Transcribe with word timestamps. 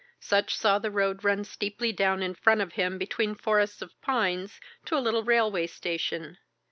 Sutch 0.19 0.55
saw 0.57 0.79
the 0.79 0.89
road 0.89 1.23
run 1.23 1.43
steeply 1.43 1.91
down 1.91 2.23
in 2.23 2.33
front 2.33 2.59
of 2.59 2.73
him 2.73 2.97
between 2.97 3.35
forests 3.35 3.83
of 3.83 3.93
pines 4.01 4.59
to 4.85 4.97
a 4.97 4.97
little 4.97 5.23
railway 5.23 5.67
station. 5.67 6.39